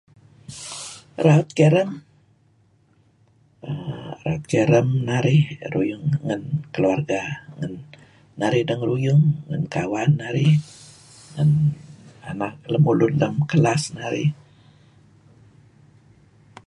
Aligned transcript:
Raut 1.25 1.49
carom. 1.57 1.91
err 3.67 4.13
Raut 4.23 4.43
carom 4.51 4.87
narih 5.07 5.45
ruyung 5.73 6.05
ngan 6.25 6.43
keluarga 6.73 7.21
ngan 7.57 7.73
narih 8.39 8.63
dengeruyung, 8.69 9.23
ngan 9.49 9.63
kawan 9.73 10.11
narih, 10.21 10.51
ngan 11.33 11.49
ena' 12.29 12.57
lemulun 12.73 13.13
lem 13.21 13.35
kelas 13.51 13.83
narih 13.97 14.29